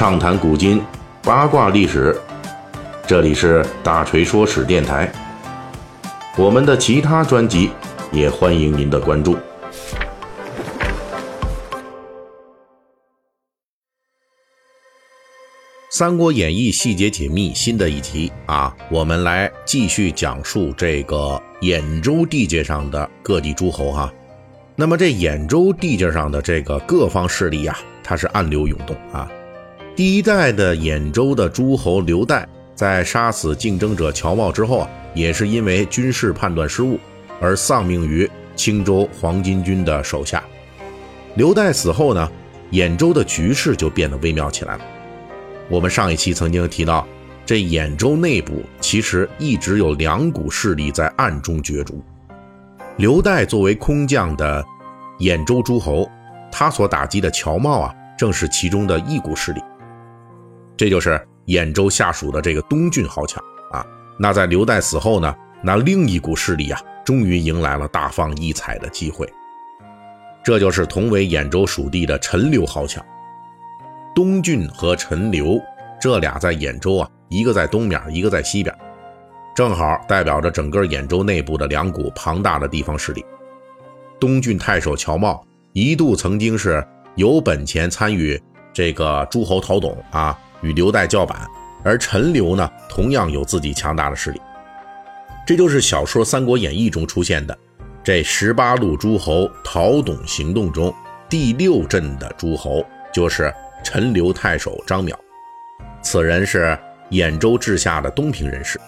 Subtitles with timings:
[0.00, 0.82] 畅谈古今，
[1.22, 2.18] 八卦历史。
[3.06, 5.12] 这里是大锤说史电台。
[6.38, 7.70] 我们的其他专辑
[8.10, 9.34] 也欢迎您的关注。
[15.90, 24.10] 《三国演义》细节解密新的一集啊，我们来继续讲述这个兖州地界上的各地诸侯哈。
[24.76, 29.30] 那么这兖州地界上的这个各方势力呀，它是暗流涌动啊。
[30.00, 32.42] 第一代的兖州的诸侯刘岱，
[32.74, 36.98] 在杀死竞争者乔瑁之后啊，也是因为军事判断失误
[37.38, 38.26] 而丧命于
[38.56, 40.42] 青州黄巾军的手下。
[41.34, 42.32] 刘岱死后呢，
[42.72, 44.84] 兖州的局势就变得微妙起来了。
[45.68, 47.06] 我们上一期曾经提到，
[47.44, 52.02] 这兖州内部其实一直有两股势力在暗中角逐。
[52.96, 54.64] 刘岱作为空降的
[55.18, 56.10] 兖州诸侯，
[56.50, 59.60] 他所打击的乔瑁啊，正是其中的一股势力。
[60.80, 63.38] 这就是兖州下属的这个东郡豪强
[63.70, 63.86] 啊。
[64.18, 69.30] 那在刘岱死后呢，那另一股势力啊，终于迎来了大放异彩的机会。
[70.42, 73.04] 这就是同为兖州属地的陈留豪强。
[74.14, 75.60] 东郡和陈留
[76.00, 78.74] 这俩在兖州啊，一个在东边，一个在西边，
[79.54, 83.22] 正好代表着整个兖州内部的两股庞大的地方势力。
[84.18, 85.38] 东郡太守乔瑁
[85.74, 86.82] 一度曾经是
[87.16, 90.38] 有本钱参与这个诸侯讨董啊。
[90.62, 91.46] 与刘岱叫板，
[91.82, 94.40] 而陈留呢，同样有自己强大的势力。
[95.46, 97.56] 这就是小说《三国演义》中出现的
[98.04, 100.94] 这十八路诸侯讨董行动中
[101.28, 105.14] 第六阵的诸侯，就是陈留太守张邈。
[106.02, 106.78] 此人是
[107.10, 108.80] 兖州治下的东平人士，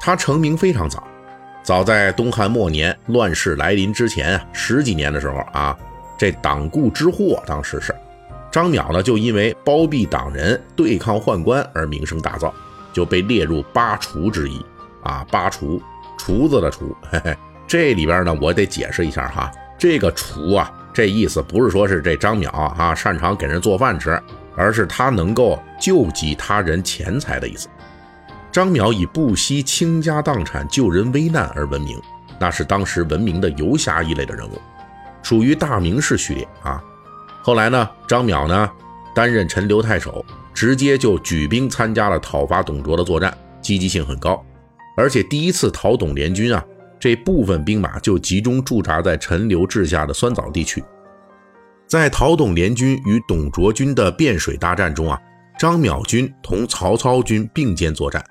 [0.00, 1.06] 他成名非常早，
[1.62, 5.76] 早在东汉末年乱世来临之前啊，十几年的时候啊，
[6.16, 7.94] 这党锢之祸当时是。
[8.50, 12.52] 张邈呢，就因为包庇党人、对抗宦官而名声大噪，
[12.92, 14.64] 就被列入八除之一。
[15.02, 15.80] 啊，八除，
[16.18, 16.94] 厨子的厨。
[17.10, 24.20] 嘿嘿，这里边呢，我得解释一下哈，这个厨啊，这意思不是说是这张邈啊擅长给人做饭吃，
[24.54, 27.66] 而是他能够救济他人钱财的意思。
[28.52, 31.98] 张邈以不惜倾家荡产救人危难而闻名，
[32.38, 34.60] 那是当时闻名的游侠一类的人物，
[35.22, 36.82] 属于大名士序列啊。
[37.42, 38.70] 后来呢，张邈呢
[39.14, 44.44] 担任陈留太守，直接就举兵参加了讨伐董卓的作战，积极性很高。
[44.96, 46.62] 而且第一次讨董联军啊，
[46.98, 50.84] 这部分兵马就集中驻扎在陈留治下的酸枣地区。
[51.86, 55.18] 在讨董联军与董卓军的汴水大战中啊，
[55.58, 58.22] 张邈军同曹操军并肩作战。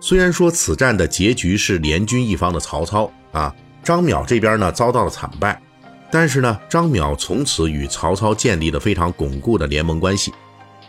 [0.00, 5.60] 虽然说此战的结局是联军一方的曹操啊，张邈这边呢遭到了惨败。
[6.14, 10.32] 但是呢，张邈从此与曹操建立了非常巩固的联盟关系，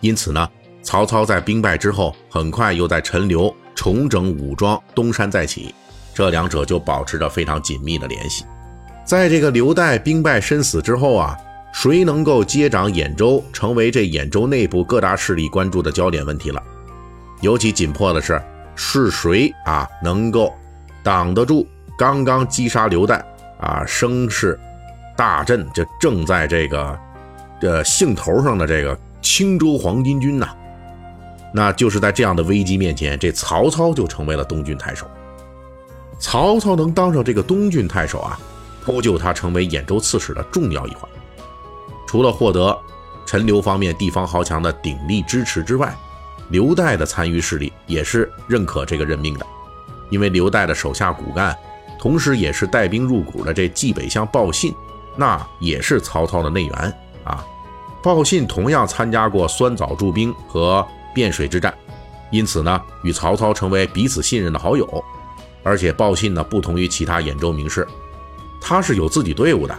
[0.00, 0.48] 因此呢，
[0.82, 5.74] 曹操在兵败之后，很快又在陈留重整武装，东山再起，
[6.14, 8.46] 这两者就保持着非常紧密的联系。
[9.04, 11.36] 在这个刘岱兵败身死之后啊，
[11.70, 16.62] 谁能够接掌兖州，成为这兖州内部各大势力关注的焦点问题了。
[17.42, 18.42] 尤其紧迫的是，
[18.74, 20.50] 是谁啊能够
[21.02, 23.22] 挡得住刚刚击杀刘岱
[23.60, 24.58] 啊声势？
[25.20, 26.98] 大阵就正在这个，
[27.60, 30.48] 呃，兴头上的这个青州黄巾军呐，
[31.52, 35.06] 那就是在这样的危机面前，这曹操就成为了东郡太守。
[36.18, 38.40] 曹操能当上这个东郡太守啊，
[38.82, 41.06] 铺就他成为兖州刺史的重要一环。
[42.08, 42.74] 除了获得
[43.26, 45.94] 陈留方面地方豪强的鼎力支持之外，
[46.48, 49.44] 刘岱的参与势力也是认可这个任命的，
[50.08, 51.54] 因为刘岱的手下骨干，
[51.98, 54.74] 同时也是带兵入股的这冀北相报信。
[55.20, 57.44] 那也是曹操的内援啊，
[58.02, 61.74] 鲍信同样参加过酸枣驻兵和汴水之战，
[62.30, 65.04] 因此呢，与曹操成为彼此信任的好友。
[65.62, 67.86] 而且鲍信呢，不同于其他兖州名士，
[68.62, 69.78] 他是有自己队伍的。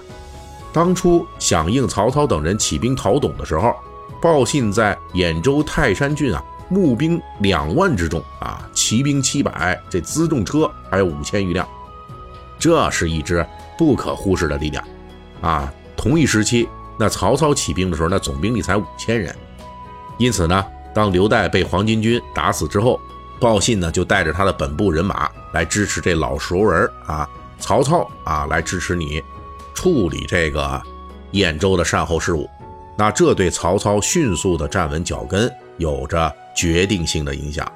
[0.71, 3.73] 当初响应曹操等人起兵讨董的时候，
[4.21, 11.67] 鲍信在兖州泰山郡啊，募兵两万之众啊，骑兵七百，这辎重车还有五千余辆，
[12.59, 13.43] 这是一支
[13.75, 14.85] 不可忽视的力量。
[15.41, 19.35] 啊，同一时期，那曹操起兵的时候，那总兵力才五千人。
[20.17, 22.99] 因此呢，当刘岱被黄巾军打死之后，
[23.39, 27.27] 鲍信呢就带着他的本部人马来支持这老熟人啊，
[27.59, 29.21] 曹操啊，来支持你
[29.73, 30.79] 处理这个
[31.31, 32.47] 兖州的善后事务。
[32.95, 37.69] 那这对曹操迅速的站稳脚跟有着决定性的影响。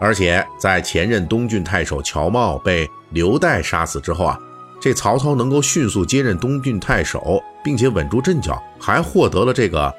[0.00, 4.38] 而且在前任东郡太守乔瑁被刘岱杀死之后啊。
[4.86, 9.92] 这曹操能够迅速接任东郡太守，并且稳住阵脚，还获得了这个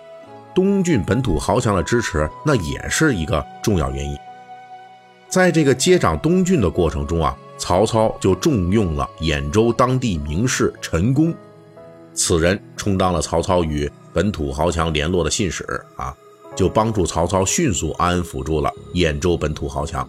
[0.56, 4.18] 东郡本土豪强的支持，那也是一个重要原因。
[5.28, 11.36] 在这个接掌东郡的过程中啊，曹操就重用了兖州当地名士陈宫，
[12.14, 15.66] 此人充当了曹操与本土豪强联络的信使
[15.98, 16.16] 啊，
[16.56, 20.08] 就帮助曹操迅速安抚住了兖州本土豪强。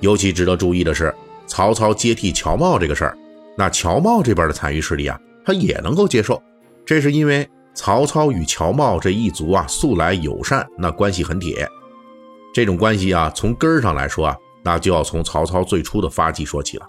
[0.00, 1.14] 尤其值得注意的是，
[1.46, 3.18] 曹操接替乔瑁这个事儿，
[3.56, 6.42] 那乔瑁这边的残余势力啊，他也能够接受，
[6.84, 11.68] 这是因为曹操与乔瑁这一族啊素来友善，那关系很铁。
[12.52, 16.86] 这种关系啊，从根儿上来说啊，那就要从曹操最初的发迹说起了。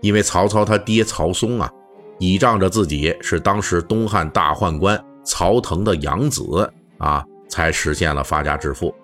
[0.00, 1.70] 因为曹操他爹曹嵩啊，
[2.18, 8.94] 倚仗着自己是当时东汉大宦官曹腾的养子啊，才实现了发家致富，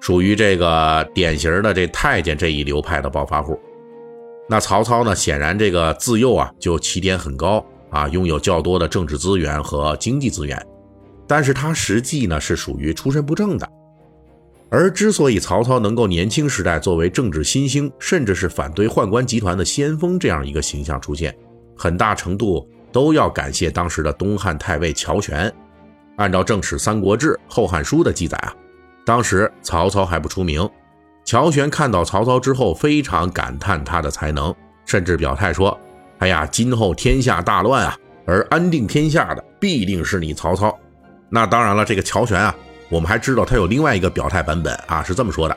[0.00, 3.56] 属于这个典型的这太监这一流派的暴发户。
[4.50, 10.60] 那曹操呢，显然这个自幼啊就起点很高啊，拥有较多的政治资源和经济资源，
[11.24, 13.70] 但是他实际呢是属于出身不正的。
[14.68, 21.32] 而之所以曹操能够年轻时代作为政治新星，甚至是反对宦官集团的先锋这样一个形象出现，
[21.76, 25.52] 很大程度都要感谢当时的东汉太尉乔玄。
[26.16, 28.52] 按照正史《三国志》《后汉书》的记载啊，
[29.06, 30.68] 当时曹操还不出名，
[31.30, 34.52] 乔玄看到曹操之后非常感叹他的才能，
[34.84, 35.78] 甚至表态说
[36.18, 37.96] ：“哎呀，今后天下大乱啊，
[38.26, 40.76] 而安定天下的必定是你曹操。”
[41.30, 42.52] 那当然了，这个乔玄啊。
[42.88, 45.56] 我们还知道他有另外一个表态版本啊，是这么说的，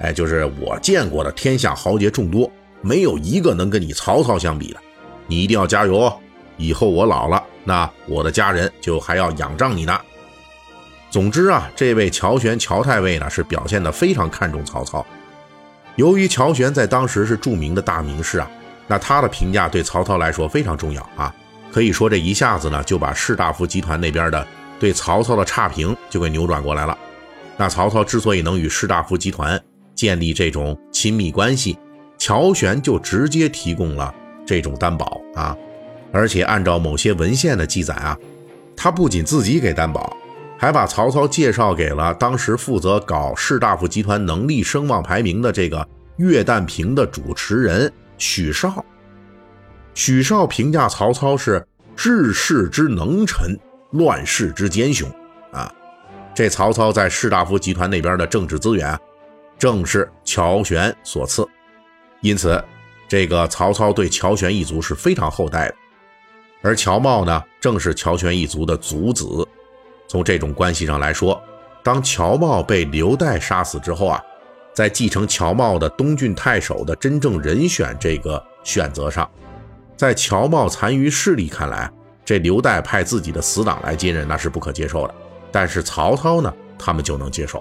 [0.00, 2.50] 哎，就是我见过的天下豪杰众多，
[2.80, 4.80] 没有一个能跟你曹操相比的，
[5.28, 6.18] 你一定要加油哦！
[6.56, 9.96] 以后我老了，那我的家人就还要仰仗你呢。
[11.14, 15.06] 总之啊，这位乔玄乔太尉呢是表现的非常看重曹操。
[15.94, 18.50] 由于乔玄在当时是著名的大名士啊，
[18.88, 21.32] 那他的评价对曹操来说非常重要啊，
[21.70, 24.44] 可以说这一下子呢就把士大夫集团那边的。
[24.80, 26.98] 对曹操的差评就给扭转过来了。
[27.56, 29.62] 那曹操之所以能与士大夫集团
[29.94, 31.78] 建立这种亲密关系，
[32.18, 34.12] 乔玄就直接提供了
[34.44, 35.56] 这种担保啊。
[36.10, 38.18] 而且按照某些文献的记载啊，
[38.76, 40.16] 他不仅自己给担保，
[40.58, 45.86] 还把曹操介绍给了当时负责搞士大夫集团能力声望排名的这个
[46.16, 48.84] 岳旦评的主持人许绍。
[49.94, 53.56] 许绍评价曹操是治世之能臣。
[53.90, 55.08] 乱世之奸雄，
[55.52, 55.72] 啊，
[56.34, 58.98] 这曹操在士大夫集团那边的政治资源，
[59.56, 61.46] 正是乔玄所赐，
[62.20, 62.60] 因此，
[63.06, 65.74] 这个曹操对乔玄一族是非常厚待的。
[66.60, 69.46] 而乔瑁呢，正是乔玄一族的族子。
[70.14, 71.42] 从这种关系上来说，
[71.82, 74.22] 当乔瑁被刘岱杀死之后啊，
[74.72, 79.28] 在继承乔瑁的东郡太守的真正人选这个选择上，
[79.96, 81.90] 在乔瑁残余势力看来。
[82.24, 85.14] 这刘岱派自己的死党来接任，那是不可接受的。
[85.50, 87.60] 但是曹操呢，他们就能接受。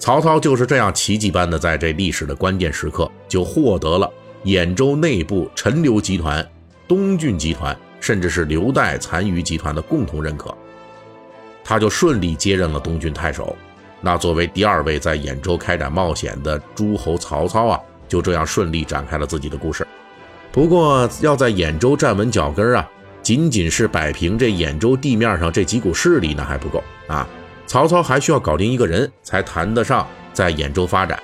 [0.00, 4.12] 曹操就是这样奇迹般的，在这历史的关键时刻，就获得了
[4.46, 6.44] 兖州内部陈留集团、
[6.88, 10.52] 东郡集团，甚至是刘岱残余集团的共同认可，
[11.68, 13.54] 他就顺利接任了东郡太守。
[14.00, 17.78] 那作为第二位在兖州开展冒险的诸侯，曹操啊，
[18.08, 19.86] 就这样顺利展开了自己的故事。
[20.50, 22.88] 不过，要在兖州站稳脚跟啊。
[23.20, 27.28] 仅仅是摆平这兖州地面上这几股势力那还不够啊！
[27.66, 31.22] 曹操还需要搞定一个人才谈得上在兖州发展。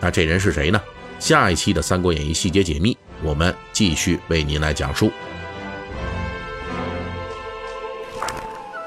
[0.00, 0.78] 那这人是谁呢？
[1.18, 5.10] 下一期的《三国演义》细节解密，我们继续为您来讲述。